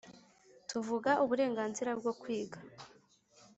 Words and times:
tuvuga 0.69 1.11
uburenganzira 1.23 1.91
bwo 1.99 2.13
kwiga 2.21 2.59